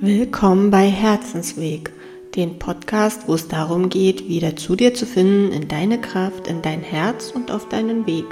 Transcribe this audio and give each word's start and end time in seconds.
Willkommen 0.00 0.70
bei 0.70 0.86
Herzensweg, 0.86 1.90
dem 2.36 2.60
Podcast, 2.60 3.26
wo 3.26 3.34
es 3.34 3.48
darum 3.48 3.88
geht, 3.88 4.28
wieder 4.28 4.54
zu 4.54 4.76
dir 4.76 4.94
zu 4.94 5.06
finden, 5.06 5.50
in 5.50 5.66
deine 5.66 6.00
Kraft, 6.00 6.46
in 6.46 6.62
dein 6.62 6.82
Herz 6.82 7.32
und 7.34 7.50
auf 7.50 7.68
deinen 7.68 8.06
Weg. 8.06 8.26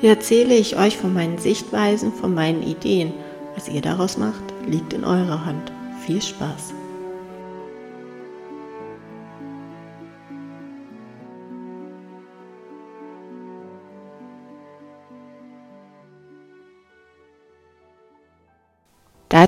Hier 0.00 0.10
erzähle 0.10 0.56
ich 0.56 0.76
euch 0.76 0.96
von 0.96 1.14
meinen 1.14 1.38
Sichtweisen, 1.38 2.12
von 2.12 2.34
meinen 2.34 2.64
Ideen. 2.64 3.12
Was 3.54 3.68
ihr 3.68 3.80
daraus 3.80 4.18
macht, 4.18 4.42
liegt 4.66 4.92
in 4.92 5.04
eurer 5.04 5.46
Hand. 5.46 5.70
Viel 6.04 6.20
Spaß! 6.20 6.74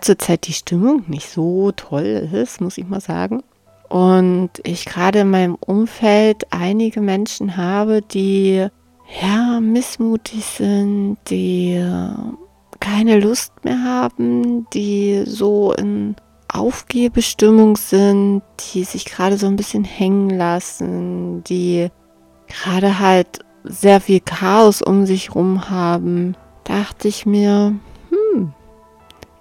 Zurzeit 0.06 0.46
die 0.46 0.52
Stimmung 0.52 1.04
nicht 1.08 1.28
so 1.28 1.72
toll 1.72 2.28
ist, 2.32 2.60
muss 2.60 2.78
ich 2.78 2.86
mal 2.86 3.00
sagen. 3.00 3.42
Und 3.88 4.50
ich 4.64 4.84
gerade 4.86 5.20
in 5.20 5.30
meinem 5.30 5.54
Umfeld 5.56 6.46
einige 6.50 7.00
Menschen 7.00 7.56
habe, 7.56 8.02
die 8.02 8.66
ja 9.22 9.60
missmutig 9.60 10.44
sind, 10.44 11.18
die 11.28 11.84
keine 12.80 13.20
Lust 13.20 13.52
mehr 13.64 13.82
haben, 13.84 14.66
die 14.70 15.24
so 15.26 15.72
in 15.72 16.16
Aufgehbestimmung 16.48 17.76
sind, 17.76 18.42
die 18.72 18.84
sich 18.84 19.04
gerade 19.04 19.36
so 19.38 19.46
ein 19.46 19.56
bisschen 19.56 19.84
hängen 19.84 20.30
lassen, 20.30 21.44
die 21.44 21.88
gerade 22.48 22.98
halt 22.98 23.40
sehr 23.64 24.00
viel 24.00 24.20
Chaos 24.20 24.82
um 24.82 25.06
sich 25.06 25.34
rum 25.34 25.68
haben, 25.70 26.36
dachte 26.64 27.08
ich 27.08 27.26
mir, 27.26 27.74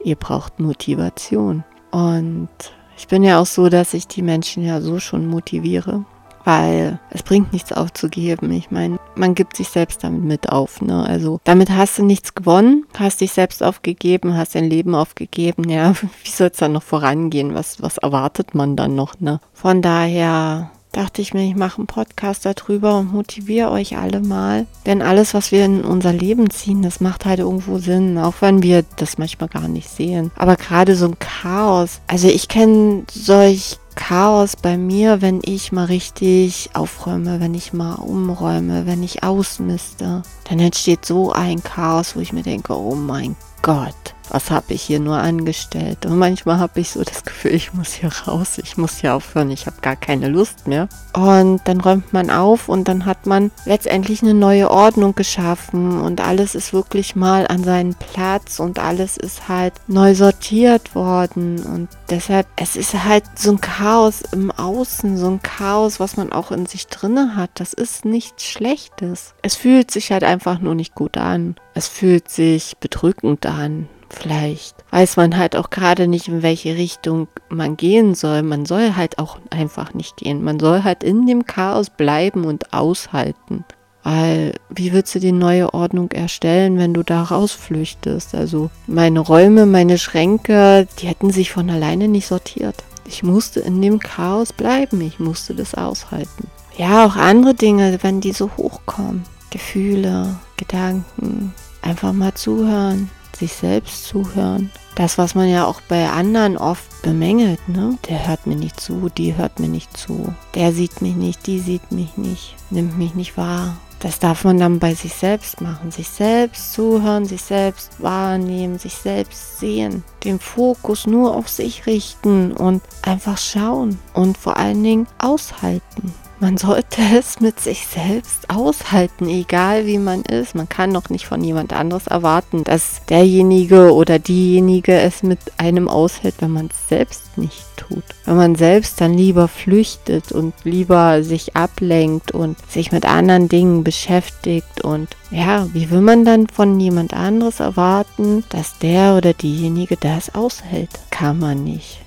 ihr 0.05 0.15
braucht 0.15 0.59
Motivation. 0.59 1.63
Und 1.91 2.49
ich 2.97 3.07
bin 3.07 3.23
ja 3.23 3.39
auch 3.39 3.45
so, 3.45 3.69
dass 3.69 3.93
ich 3.93 4.07
die 4.07 4.21
Menschen 4.21 4.63
ja 4.63 4.79
so 4.79 4.99
schon 4.99 5.27
motiviere, 5.27 6.05
weil 6.43 6.99
es 7.09 7.23
bringt 7.23 7.51
nichts 7.51 7.73
aufzugeben. 7.73 8.51
Ich 8.51 8.71
meine, 8.71 8.99
man 9.15 9.35
gibt 9.35 9.57
sich 9.57 9.67
selbst 9.67 10.03
damit 10.03 10.23
mit 10.23 10.49
auf. 10.49 10.81
Ne? 10.81 11.03
Also 11.05 11.39
damit 11.43 11.69
hast 11.69 11.97
du 11.97 12.03
nichts 12.03 12.35
gewonnen, 12.35 12.85
hast 12.97 13.21
dich 13.21 13.31
selbst 13.31 13.63
aufgegeben, 13.63 14.37
hast 14.37 14.55
dein 14.55 14.69
Leben 14.69 14.95
aufgegeben. 14.95 15.69
Ja, 15.69 15.93
wie 16.23 16.29
soll 16.29 16.47
es 16.47 16.57
dann 16.57 16.73
noch 16.73 16.83
vorangehen? 16.83 17.53
Was, 17.55 17.81
was 17.81 17.97
erwartet 17.97 18.53
man 18.53 18.75
dann 18.75 18.95
noch? 18.95 19.19
Ne? 19.19 19.39
Von 19.53 19.81
daher 19.81 20.71
dachte 20.95 21.21
ich 21.21 21.33
mir, 21.33 21.43
ich 21.43 21.55
mache 21.55 21.77
einen 21.77 21.87
Podcast 21.87 22.45
darüber 22.45 22.97
und 22.97 23.11
motiviere 23.11 23.71
euch 23.71 23.97
alle 23.97 24.21
mal. 24.21 24.65
Denn 24.85 25.01
alles, 25.01 25.33
was 25.33 25.51
wir 25.51 25.65
in 25.65 25.83
unser 25.83 26.13
Leben 26.13 26.49
ziehen, 26.49 26.81
das 26.81 27.01
macht 27.01 27.25
halt 27.25 27.39
irgendwo 27.39 27.77
Sinn, 27.77 28.17
auch 28.17 28.35
wenn 28.39 28.63
wir 28.63 28.83
das 28.95 29.17
manchmal 29.17 29.49
gar 29.49 29.67
nicht 29.67 29.89
sehen. 29.89 30.31
Aber 30.37 30.55
gerade 30.55 30.95
so 30.95 31.07
ein 31.07 31.19
Chaos, 31.19 31.99
also 32.07 32.27
ich 32.27 32.47
kenne 32.47 33.03
solch 33.11 33.77
Chaos 33.95 34.55
bei 34.57 34.77
mir, 34.77 35.21
wenn 35.21 35.39
ich 35.43 35.71
mal 35.71 35.85
richtig 35.85 36.69
aufräume, 36.73 37.39
wenn 37.39 37.53
ich 37.53 37.71
mal 37.71 37.95
umräume, 37.95 38.85
wenn 38.85 39.03
ich 39.03 39.23
ausmiste. 39.23 40.21
Dann 40.49 40.59
entsteht 40.59 41.05
so 41.05 41.31
ein 41.31 41.63
Chaos, 41.63 42.15
wo 42.15 42.19
ich 42.19 42.33
mir 42.33 42.43
denke, 42.43 42.77
oh 42.77 42.95
mein 42.95 43.35
Gott, 43.65 44.13
was 44.29 44.51
habe 44.51 44.75
ich 44.75 44.83
hier 44.83 44.99
nur 44.99 45.17
angestellt? 45.17 46.05
Und 46.05 46.19
manchmal 46.19 46.59
habe 46.59 46.79
ich 46.79 46.91
so 46.91 47.03
das 47.03 47.23
Gefühl, 47.23 47.55
ich 47.55 47.73
muss 47.73 47.93
hier 47.93 48.11
raus, 48.27 48.59
ich 48.59 48.77
muss 48.77 48.97
hier 48.99 49.15
aufhören, 49.15 49.49
ich 49.49 49.65
habe 49.65 49.77
gar 49.81 49.95
keine 49.95 50.27
Lust 50.27 50.67
mehr. 50.67 50.87
Und 51.13 51.61
dann 51.65 51.81
räumt 51.81 52.13
man 52.13 52.29
auf 52.29 52.69
und 52.69 52.87
dann 52.87 53.07
hat 53.07 53.25
man 53.25 53.49
letztendlich 53.65 54.21
eine 54.21 54.35
neue 54.35 54.69
Ordnung 54.69 55.15
geschaffen 55.15 55.99
und 55.99 56.21
alles 56.21 56.53
ist 56.53 56.73
wirklich 56.73 57.15
mal 57.15 57.47
an 57.47 57.63
seinen 57.63 57.95
Platz 57.95 58.59
und 58.59 58.77
alles 58.77 59.17
ist 59.17 59.49
halt 59.49 59.73
neu 59.87 60.13
sortiert 60.13 60.93
worden. 60.93 61.65
Und 61.65 61.89
deshalb, 62.11 62.45
es 62.57 62.75
ist 62.75 63.03
halt 63.03 63.23
so 63.33 63.49
ein 63.49 63.61
Chaos 63.61 64.21
im 64.31 64.51
Außen, 64.51 65.17
so 65.17 65.25
ein 65.27 65.41
Chaos, 65.41 65.99
was 65.99 66.17
man 66.17 66.31
auch 66.31 66.51
in 66.51 66.67
sich 66.67 66.85
drinne 66.85 67.35
hat. 67.35 67.49
Das 67.55 67.73
ist 67.73 68.05
nichts 68.05 68.43
Schlechtes. 68.43 69.33
Es 69.41 69.55
fühlt 69.55 69.89
sich 69.89 70.11
halt 70.11 70.23
einfach 70.23 70.59
nur 70.59 70.75
nicht 70.75 70.93
gut 70.93 71.17
an. 71.17 71.55
Es 71.75 71.87
fühlt 71.87 72.29
sich 72.29 72.77
bedrückend 72.79 73.45
an 73.45 73.87
Vielleicht 74.09 74.75
weiß 74.91 75.17
man 75.17 75.37
halt 75.37 75.55
auch 75.55 75.69
gerade 75.69 76.07
nicht, 76.07 76.27
in 76.27 76.41
welche 76.41 76.75
Richtung 76.75 77.27
man 77.49 77.75
gehen 77.75 78.15
soll. 78.15 78.43
Man 78.43 78.65
soll 78.65 78.95
halt 78.95 79.19
auch 79.19 79.39
einfach 79.49 79.93
nicht 79.93 80.17
gehen. 80.17 80.43
Man 80.43 80.59
soll 80.59 80.83
halt 80.83 81.03
in 81.03 81.25
dem 81.25 81.45
Chaos 81.45 81.89
bleiben 81.89 82.45
und 82.45 82.73
aushalten. 82.73 83.65
Weil, 84.03 84.53
wie 84.69 84.93
würdest 84.93 85.15
du 85.15 85.19
die 85.19 85.31
neue 85.31 85.73
Ordnung 85.73 86.11
erstellen, 86.11 86.77
wenn 86.77 86.93
du 86.93 87.01
da 87.01 87.23
rausflüchtest? 87.23 88.35
Also, 88.35 88.69
meine 88.85 89.19
Räume, 89.19 89.65
meine 89.65 89.97
Schränke, 89.97 90.87
die 90.99 91.07
hätten 91.07 91.31
sich 91.31 91.51
von 91.51 91.69
alleine 91.71 92.07
nicht 92.07 92.27
sortiert. 92.27 92.75
Ich 93.07 93.23
musste 93.23 93.61
in 93.61 93.81
dem 93.81 93.99
Chaos 93.99 94.53
bleiben. 94.53 95.01
Ich 95.01 95.19
musste 95.19 95.55
das 95.55 95.73
aushalten. 95.73 96.47
Ja, 96.77 97.05
auch 97.05 97.15
andere 97.15 97.55
Dinge, 97.55 97.97
wenn 98.01 98.21
die 98.21 98.33
so 98.33 98.51
hochkommen. 98.57 99.23
Gefühle, 99.49 100.35
Gedanken. 100.57 101.53
Einfach 101.85 102.11
mal 102.11 102.33
zuhören 102.33 103.09
sich 103.35 103.53
selbst 103.53 104.05
zuhören. 104.05 104.71
Das, 104.95 105.17
was 105.17 105.35
man 105.35 105.49
ja 105.49 105.65
auch 105.65 105.81
bei 105.81 106.09
anderen 106.09 106.57
oft 106.57 107.01
bemängelt, 107.01 107.67
ne? 107.67 107.97
Der 108.07 108.27
hört 108.27 108.47
mir 108.47 108.55
nicht 108.55 108.79
zu, 108.79 109.09
die 109.09 109.35
hört 109.35 109.59
mir 109.59 109.67
nicht 109.67 109.95
zu. 109.95 110.33
Der 110.55 110.71
sieht 110.71 111.01
mich 111.01 111.15
nicht, 111.15 111.45
die 111.47 111.59
sieht 111.59 111.91
mich 111.91 112.15
nicht, 112.17 112.55
nimmt 112.69 112.97
mich 112.97 113.13
nicht 113.13 113.37
wahr. 113.37 113.75
Das 113.99 114.19
darf 114.19 114.43
man 114.43 114.59
dann 114.59 114.79
bei 114.79 114.93
sich 114.93 115.13
selbst 115.13 115.61
machen. 115.61 115.89
Sich 115.89 116.07
selbst 116.09 116.73
zuhören, 116.73 117.25
sich 117.25 117.41
selbst 117.41 117.91
wahrnehmen, 118.01 118.77
sich 118.77 118.93
selbst 118.93 119.59
sehen. 119.59 120.03
Den 120.23 120.39
Fokus 120.39 121.07
nur 121.07 121.35
auf 121.35 121.49
sich 121.49 121.87
richten 121.87 122.51
und 122.51 122.83
einfach 123.01 123.37
schauen. 123.37 123.97
Und 124.13 124.37
vor 124.37 124.57
allen 124.57 124.83
Dingen 124.83 125.07
aushalten. 125.17 126.13
Man 126.39 126.57
sollte 126.57 127.01
es 127.17 127.39
mit 127.39 127.59
sich 127.59 127.87
selbst 127.87 128.49
aushalten, 128.49 129.27
egal 129.27 129.85
wie 129.85 129.97
man 129.97 130.21
ist. 130.23 130.55
Man 130.55 130.67
kann 130.67 130.93
doch 130.93 131.09
nicht 131.09 131.25
von 131.25 131.43
jemand 131.43 131.73
anderes 131.73 132.07
erwarten, 132.07 132.63
dass 132.63 133.05
derjenige 133.05 133.93
oder 133.93 134.19
diejenige 134.19 134.99
es 134.99 135.23
mit 135.23 135.39
einem 135.57 135.87
aushält, 135.87 136.35
wenn 136.39 136.51
man 136.51 136.67
es 136.67 136.89
selbst 136.89 137.37
nicht 137.37 137.65
tut. 137.77 138.03
Wenn 138.25 138.35
man 138.35 138.55
selbst 138.55 138.99
dann 138.99 139.13
lieber 139.13 139.47
flüchtet 139.47 140.31
und 140.31 140.53
lieber 140.63 141.23
sich 141.23 141.55
ablenkt 141.55 142.31
und 142.31 142.57
sich 142.69 142.91
mit 142.91 143.05
anderen 143.05 143.47
Dingen 143.49 143.83
beschäftigt 143.83 144.81
und 144.83 145.09
ja, 145.31 145.67
wie 145.73 145.89
will 145.89 146.01
man 146.01 146.25
dann 146.25 146.47
von 146.47 146.79
jemand 146.79 147.13
anderes 147.13 147.59
erwarten, 147.59 148.43
dass 148.49 148.77
der 148.79 149.15
oder 149.15 149.33
diejenige 149.33 149.97
das 149.97 150.33
aushält? 150.35 150.89
Kann 151.11 151.39
man 151.39 151.63
nicht. 151.63 152.04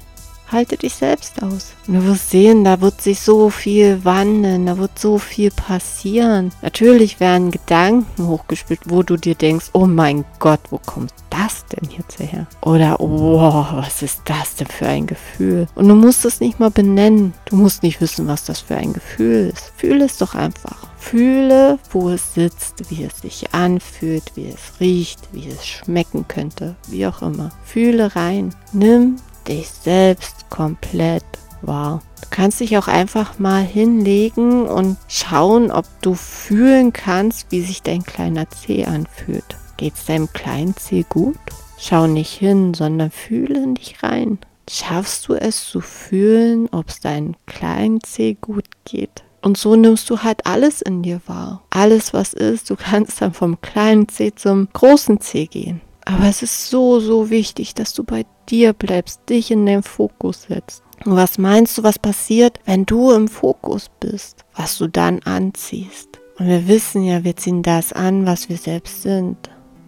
Halte 0.51 0.79
dich 0.79 0.95
selbst 0.95 1.43
aus. 1.43 1.75
Und 1.87 1.95
du 1.95 2.05
wirst 2.07 2.31
sehen, 2.31 2.65
da 2.65 2.81
wird 2.81 3.03
sich 3.03 3.21
so 3.21 3.51
viel 3.51 4.05
wandeln, 4.05 4.65
da 4.65 4.79
wird 4.79 4.99
so 4.99 5.19
viel 5.19 5.51
passieren. 5.51 6.53
Natürlich 6.63 7.21
werden 7.21 7.51
Gedanken 7.51 8.27
hochgespielt, 8.27 8.81
wo 8.87 9.03
du 9.03 9.17
dir 9.17 9.35
denkst, 9.35 9.67
oh 9.75 9.87
mein 9.87 10.25
Gott, 10.39 10.61
wo 10.71 10.79
kommt 10.79 11.13
das 11.29 11.67
denn 11.67 11.91
jetzt 11.91 12.19
her? 12.19 12.47
Oder, 12.63 12.99
oh, 12.99 13.67
was 13.73 14.03
ist 14.03 14.23
das 14.25 14.57
denn 14.57 14.69
für 14.69 14.87
ein 14.87 15.07
Gefühl? 15.07 15.67
Und 15.75 15.89
du 15.89 15.95
musst 15.95 16.25
es 16.25 16.41
nicht 16.41 16.59
mal 16.59 16.71
benennen. 16.71 17.35
Du 17.45 17.57
musst 17.57 17.83
nicht 17.83 18.01
wissen, 18.01 18.27
was 18.27 18.45
das 18.45 18.61
für 18.61 18.77
ein 18.77 18.95
Gefühl 18.95 19.53
ist. 19.53 19.73
Fühle 19.77 20.07
es 20.07 20.17
doch 20.17 20.35
einfach. 20.35 20.89
Fühle, 20.99 21.79
wo 21.93 22.11
es 22.11 22.35
sitzt, 22.35 22.91
wie 22.91 23.05
es 23.05 23.21
sich 23.21 23.55
anfühlt, 23.55 24.33
wie 24.35 24.49
es 24.49 24.81
riecht, 24.81 25.21
wie 25.33 25.49
es 25.49 25.67
schmecken 25.67 26.27
könnte, 26.27 26.75
wie 26.89 27.07
auch 27.07 27.23
immer. 27.23 27.51
Fühle 27.65 28.17
rein. 28.17 28.55
Nimm 28.73 29.17
dich 29.49 29.69
selbst 29.69 30.51
komplett 30.51 31.25
wahr. 31.63 32.03
Du 32.23 32.29
kannst 32.31 32.61
dich 32.61 32.77
auch 32.79 32.89
einfach 32.89 33.39
mal 33.39 33.63
hinlegen 33.63 34.67
und 34.67 34.97
schauen, 35.09 35.71
ob 35.71 35.87
du 36.03 36.15
fühlen 36.15 36.93
kannst, 36.93 37.47
wie 37.51 37.63
sich 37.63 37.83
dein 37.83 38.03
kleiner 38.03 38.49
Zeh 38.51 38.85
anfühlt. 38.85 39.57
Geht 39.77 39.95
es 39.95 40.07
deinem 40.07 40.33
kleinen 40.33 40.77
Zeh 40.77 41.05
gut? 41.09 41.39
Schau 41.79 42.07
nicht 42.07 42.33
hin, 42.33 42.75
sondern 42.75 43.11
fühle 43.11 43.63
in 43.63 43.75
dich 43.75 44.03
rein. 44.03 44.39
Schaffst 44.69 45.29
du 45.29 45.35
es 45.35 45.65
zu 45.65 45.81
fühlen, 45.81 46.69
ob 46.73 46.89
es 46.89 47.01
deinem 47.01 47.37
kleinen 47.47 48.03
Zeh 48.03 48.37
gut 48.41 48.67
geht? 48.85 49.25
Und 49.41 49.57
so 49.57 49.77
nimmst 49.77 50.11
du 50.11 50.23
halt 50.23 50.47
alles 50.47 50.83
in 50.83 51.03
dir 51.03 51.21
wahr. 51.27 51.63
Alles, 51.71 52.13
was 52.13 52.35
ist, 52.35 52.69
du 52.69 52.77
kannst 52.77 53.23
dann 53.23 53.33
vom 53.33 53.61
kleinen 53.61 54.09
Zeh 54.09 54.35
zum 54.35 54.69
großen 54.73 55.21
Zeh 55.21 55.47
gehen. 55.47 55.81
Aber 56.09 56.25
es 56.25 56.43
ist 56.43 56.71
so, 56.71 57.01
so 57.01 57.29
wichtig, 57.29 57.75
dass 57.75 57.93
du 57.93 58.03
bei 58.03 58.25
dir 58.49 58.73
bleibst, 58.73 59.21
dich 59.29 59.51
in 59.51 59.67
den 59.67 59.83
Fokus 59.83 60.45
setzt. 60.45 60.83
Und 61.05 61.17
was 61.17 61.37
meinst 61.37 61.77
du, 61.77 61.83
was 61.83 61.99
passiert, 61.99 62.61
wenn 62.65 62.87
du 62.87 63.13
im 63.13 63.29
Fokus 63.29 63.91
bist? 64.01 64.47
Was 64.57 64.79
du 64.79 64.89
dann 64.89 65.21
anziehst? 65.25 66.09
Und 66.39 66.47
wir 66.47 66.67
wissen 66.67 67.05
ja, 67.05 67.25
wir 67.25 67.37
ziehen 67.37 67.63
das 67.63 67.93
an, 67.93 68.25
was 68.25 68.49
wir 68.49 68.57
selbst 68.57 69.03
sind. 69.03 69.37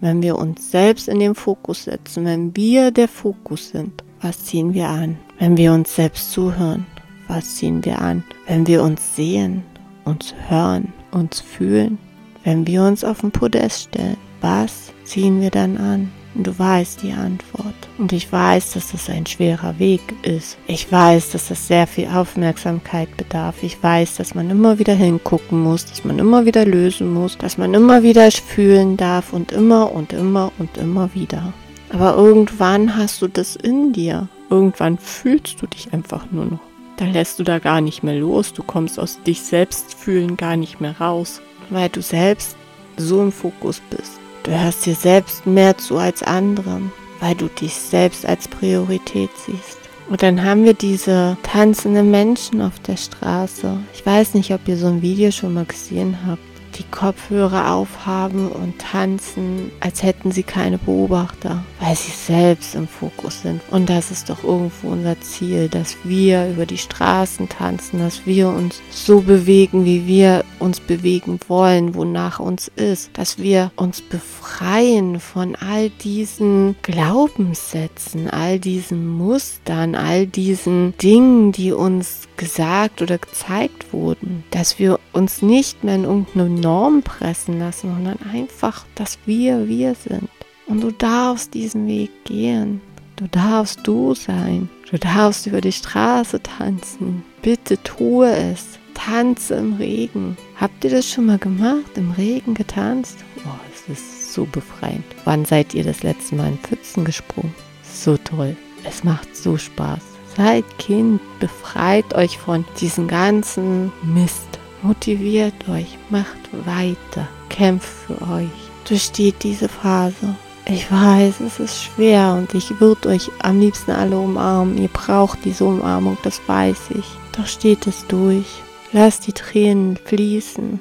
Wenn 0.02 0.20
wir 0.20 0.37
uns 0.37 0.70
selbst 0.70 1.08
in 1.08 1.20
den 1.20 1.34
Fokus 1.34 1.84
setzen, 1.84 2.26
wenn 2.26 2.55
wir 2.55 2.90
der 2.90 3.08
Fokus 3.08 3.70
sind, 3.70 4.05
was 4.20 4.44
ziehen 4.44 4.75
wir 4.75 4.88
an? 4.88 5.17
Wenn 5.38 5.56
wir 5.56 5.72
uns 5.72 5.94
selbst 5.94 6.32
zuhören, 6.32 6.87
was 7.28 7.56
ziehen 7.56 7.82
wir 7.82 7.99
an? 7.99 8.25
Wenn 8.46 8.67
wir 8.67 8.82
uns 8.82 9.17
sehen, 9.17 9.62
uns 10.05 10.34
hören, 10.49 10.93
uns 11.12 11.40
fühlen, 11.40 11.99
wenn 12.44 12.67
wir 12.67 12.82
uns 12.82 13.05
auf 13.05 13.22
den 13.22 13.31
Podest 13.31 13.84
stellen, 13.84 14.19
was 14.41 14.93
ziehen 15.05 15.41
wir 15.41 15.51
dann 15.51 15.77
an? 15.77 16.11
Und 16.35 16.47
du 16.47 16.57
weißt 16.57 17.03
die 17.03 17.13
Antwort. 17.13 17.75
Und 17.99 18.13
ich 18.13 18.31
weiß, 18.31 18.73
dass 18.73 18.93
das 18.93 19.11
ein 19.11 19.27
schwerer 19.27 19.79
Weg 19.79 20.01
ist. 20.23 20.59
Ich 20.69 20.91
weiß, 20.91 21.31
dass 21.31 21.49
das 21.49 21.67
sehr 21.67 21.87
viel 21.87 22.07
Aufmerksamkeit 22.09 23.17
bedarf. 23.17 23.63
Ich 23.63 23.83
weiß, 23.83 24.17
dass 24.17 24.35
man 24.35 24.49
immer 24.49 24.79
wieder 24.79 24.95
hingucken 24.95 25.61
muss, 25.61 25.87
dass 25.87 26.05
man 26.05 26.19
immer 26.19 26.47
wieder 26.47 26.65
lösen 26.65 27.13
muss, 27.13 27.37
dass 27.37 27.59
man 27.59 27.75
immer 27.75 28.03
wieder 28.03 28.31
fühlen 28.31 28.97
darf 28.97 29.33
und 29.33 29.51
immer 29.51 29.93
und 29.93 30.13
immer 30.13 30.53
und 30.59 30.77
immer 30.77 31.13
wieder. 31.15 31.53
Aber 31.93 32.15
irgendwann 32.15 32.97
hast 32.97 33.21
du 33.23 33.27
das 33.27 33.57
in 33.57 33.93
dir. 33.93 34.29
Irgendwann 34.51 34.99
fühlst 34.99 35.61
du 35.61 35.67
dich 35.67 35.93
einfach 35.93 36.31
nur 36.31 36.45
noch. 36.45 36.61
Dann 36.97 37.13
lässt 37.13 37.39
du 37.39 37.43
da 37.43 37.59
gar 37.59 37.81
nicht 37.81 38.05
mehr 38.05 38.17
los. 38.17 38.53
Du 38.53 38.63
kommst 38.63 39.01
aus 39.01 39.21
dich 39.23 39.43
selbst 39.43 39.95
fühlen 39.95 40.37
gar 40.37 40.57
nicht 40.57 40.81
mehr 40.81 41.01
raus, 41.01 41.41
weil 41.71 41.89
du 41.89 42.03
selbst 42.03 42.57
so 42.97 43.23
im 43.23 43.33
Fokus 43.33 43.81
bist. 43.91 44.19
Du 44.43 44.51
hörst 44.59 44.87
dir 44.87 44.95
selbst 44.95 45.47
mehr 45.47 45.77
zu 45.77 45.99
als 45.99 46.23
anderen, 46.23 46.93
weil 47.21 47.35
du 47.35 47.49
dich 47.49 47.75
selbst 47.75 48.25
als 48.25 48.49
Priorität 48.49 49.31
siehst. 49.47 49.79
Und 50.09 50.23
dann 50.23 50.43
haben 50.43 50.65
wir 50.65 50.75
diese 50.75 51.37
tanzenden 51.43 52.11
Menschen 52.11 52.61
auf 52.63 52.79
der 52.81 52.97
Straße. 52.97 53.79
Ich 53.95 54.05
weiß 54.05 54.35
nicht, 54.35 54.53
ob 54.53 54.67
ihr 54.67 54.77
so 54.77 54.87
ein 54.87 55.03
Video 55.03 55.31
schon 55.31 55.55
mal 55.55 55.67
gesehen 55.67 56.19
habt 56.27 56.50
die 56.78 56.84
Kopfhörer 56.84 57.72
aufhaben 57.72 58.49
und 58.49 58.78
tanzen, 58.78 59.70
als 59.81 60.02
hätten 60.02 60.32
sie 60.32 60.43
keine 60.43 60.78
Beobachter, 60.78 61.64
weil 61.81 61.96
sie 61.96 62.12
selbst 62.12 62.75
im 62.75 62.88
Fokus 62.88 63.43
sind. 63.43 63.61
Und 63.70 63.88
das 63.88 64.11
ist 64.11 64.31
doch 64.31 64.44
irgendwo 64.44 64.88
unser 64.88 65.20
Ziel, 65.20 65.69
dass 65.69 65.96
wir 66.05 66.49
über 66.50 66.67
die 66.67 66.78
Straßen 66.78 67.49
tanzen, 67.49 68.00
dass 68.00 68.26
wir 68.26 68.49
uns 68.49 68.81
so 68.90 69.20
bewegen, 69.20 69.84
wie 69.84 70.06
wir 70.06 70.44
uns 70.58 70.81
bewegen 70.81 71.38
wollen, 71.49 71.94
wonach 71.94 72.40
uns 72.40 72.69
ist, 72.76 73.11
dass 73.14 73.38
wir 73.38 73.70
uns 73.76 74.00
befreien 74.00 75.20
von 75.20 75.56
all 75.56 75.90
diesen 75.90 76.76
Glaubenssätzen, 76.82 78.31
all 78.31 78.58
diesen 78.58 79.06
Mustern, 79.06 79.94
all 79.94 80.26
diesen 80.26 80.96
Dingen, 80.99 81.52
die 81.52 81.72
uns 81.72 82.28
gesagt 82.37 83.02
oder 83.02 83.19
gezeigt 83.19 83.93
wurden, 83.93 84.44
dass 84.50 84.78
wir 84.78 84.99
uns 85.12 85.43
nicht 85.43 85.84
mehr 85.84 85.96
in 85.96 86.05
irgendeine 86.05 86.49
Norm 86.70 87.02
pressen 87.02 87.58
lassen, 87.58 87.93
sondern 87.93 88.19
einfach, 88.32 88.87
dass 88.94 89.19
wir 89.26 89.67
wir 89.67 89.96
sind. 89.96 90.31
Und 90.69 90.82
du 90.82 90.93
darfst 90.93 91.52
diesen 91.52 91.88
Weg 91.88 92.11
gehen. 92.25 92.81
Du 93.17 93.26
darfst 93.26 93.81
du 93.82 94.14
sein. 94.14 94.69
Du 94.88 94.96
darfst 94.96 95.49
über 95.49 95.61
die 95.61 95.72
Straße 95.72 96.40
tanzen. 96.40 97.25
Bitte 97.43 97.82
tue 97.82 98.31
es. 98.31 98.78
Tanze 98.94 99.56
im 99.56 99.75
Regen. 99.75 100.37
Habt 100.61 100.84
ihr 100.84 100.90
das 100.90 101.11
schon 101.11 101.26
mal 101.26 101.38
gemacht? 101.38 101.90
Im 101.96 102.12
Regen 102.12 102.55
getanzt? 102.55 103.17
Oh, 103.44 103.58
es 103.75 103.99
ist 103.99 104.32
so 104.32 104.44
befreiend. 104.44 105.05
Wann 105.25 105.44
seid 105.44 105.75
ihr 105.75 105.82
das 105.82 106.05
letzte 106.05 106.37
Mal 106.37 106.52
in 106.52 106.58
Pfützen 106.58 107.05
gesprungen? 107.05 107.52
So 107.82 108.17
toll. 108.17 108.56
Es 108.84 109.02
macht 109.02 109.34
so 109.34 109.56
Spaß. 109.56 110.02
Seid 110.37 110.64
Kind, 110.78 111.20
befreit 111.40 112.14
euch 112.14 112.38
von 112.38 112.64
diesem 112.81 113.08
ganzen 113.08 113.90
Mist. 114.05 114.50
Motiviert 114.82 115.69
euch, 115.69 115.99
macht 116.09 116.38
weiter, 116.65 117.29
kämpft 117.50 117.88
für 117.88 118.21
euch. 118.23 118.49
Durchsteht 118.88 119.43
diese 119.43 119.69
Phase. 119.69 120.35
Ich 120.67 120.91
weiß, 120.91 121.41
es 121.41 121.61
ist 121.61 121.82
schwer 121.82 122.35
und 122.38 122.55
ich 122.55 122.81
würde 122.81 123.11
euch 123.11 123.31
am 123.43 123.61
liebsten 123.61 123.91
alle 123.91 124.19
umarmen. 124.19 124.79
Ihr 124.79 124.88
braucht 124.88 125.44
diese 125.44 125.65
Umarmung, 125.65 126.17
das 126.23 126.41
weiß 126.47 126.93
ich. 126.99 127.05
Doch 127.37 127.47
steht 127.47 127.87
es 127.87 128.06
durch. 128.06 128.47
Lasst 128.93 129.27
die 129.27 129.32
Tränen 129.32 129.97
fließen. 129.97 130.81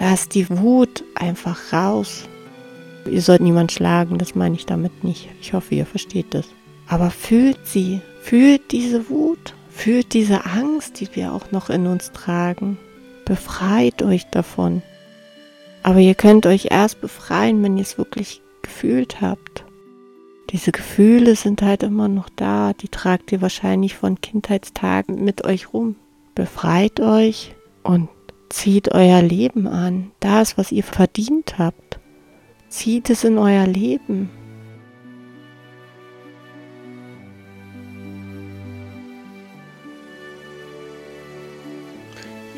Lasst 0.00 0.34
die 0.34 0.48
Wut 0.48 1.04
einfach 1.14 1.72
raus. 1.72 2.24
Ihr 3.10 3.20
sollt 3.20 3.42
niemand 3.42 3.72
schlagen, 3.72 4.18
das 4.18 4.34
meine 4.34 4.54
ich 4.54 4.64
damit 4.64 5.04
nicht. 5.04 5.28
Ich 5.40 5.52
hoffe, 5.52 5.74
ihr 5.74 5.86
versteht 5.86 6.32
das. 6.32 6.46
Aber 6.86 7.10
fühlt 7.10 7.58
sie, 7.66 8.00
fühlt 8.22 8.72
diese 8.72 9.10
Wut, 9.10 9.54
fühlt 9.70 10.14
diese 10.14 10.46
Angst, 10.46 11.00
die 11.00 11.08
wir 11.14 11.32
auch 11.32 11.50
noch 11.50 11.68
in 11.68 11.86
uns 11.86 12.12
tragen. 12.12 12.78
Befreit 13.28 14.02
euch 14.02 14.26
davon. 14.30 14.80
Aber 15.82 15.98
ihr 15.98 16.14
könnt 16.14 16.46
euch 16.46 16.68
erst 16.70 17.02
befreien, 17.02 17.62
wenn 17.62 17.76
ihr 17.76 17.82
es 17.82 17.98
wirklich 17.98 18.40
gefühlt 18.62 19.20
habt. 19.20 19.66
Diese 20.48 20.72
Gefühle 20.72 21.36
sind 21.36 21.60
halt 21.60 21.82
immer 21.82 22.08
noch 22.08 22.30
da, 22.30 22.72
die 22.72 22.88
tragt 22.88 23.30
ihr 23.30 23.42
wahrscheinlich 23.42 23.94
von 23.94 24.22
Kindheitstagen 24.22 25.22
mit 25.22 25.44
euch 25.44 25.74
rum. 25.74 25.96
Befreit 26.34 27.00
euch 27.00 27.54
und 27.82 28.08
zieht 28.48 28.94
euer 28.94 29.20
Leben 29.20 29.66
an. 29.66 30.10
Das, 30.20 30.56
was 30.56 30.72
ihr 30.72 30.84
verdient 30.84 31.58
habt. 31.58 32.00
Zieht 32.70 33.10
es 33.10 33.24
in 33.24 33.36
euer 33.36 33.66
Leben. 33.66 34.30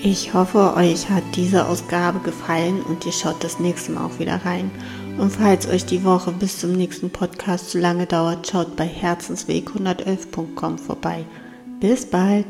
Ich 0.02 0.32
hoffe, 0.32 0.74
euch 0.76 1.10
hat 1.10 1.24
diese 1.36 1.66
Ausgabe 1.66 2.20
gefallen 2.20 2.80
und 2.82 3.04
ihr 3.04 3.12
schaut 3.12 3.44
das 3.44 3.60
nächste 3.60 3.92
Mal 3.92 4.06
auch 4.06 4.18
wieder 4.18 4.40
rein. 4.46 4.70
Und 5.18 5.30
falls 5.30 5.68
euch 5.68 5.84
die 5.84 6.04
Woche 6.04 6.32
bis 6.32 6.58
zum 6.58 6.72
nächsten 6.72 7.10
Podcast 7.10 7.70
zu 7.70 7.78
lange 7.78 8.06
dauert, 8.06 8.46
schaut 8.46 8.76
bei 8.76 8.86
herzensweg111.com 8.86 10.78
vorbei. 10.78 11.26
Bis 11.80 12.06
bald! 12.06 12.46